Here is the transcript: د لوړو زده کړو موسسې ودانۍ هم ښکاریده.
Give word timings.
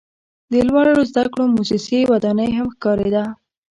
د 0.51 0.53
لوړو 0.67 0.93
زده 1.09 1.23
کړو 1.31 1.45
موسسې 1.55 1.99
ودانۍ 2.11 2.49
هم 2.57 2.67
ښکاریده. 2.75 3.23